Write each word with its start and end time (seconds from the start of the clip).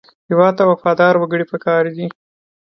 هېواد 0.29 0.53
ته 0.57 0.63
وفادار 0.71 1.13
وګړي 1.17 1.45
پکار 1.51 1.83
دي 1.95 2.05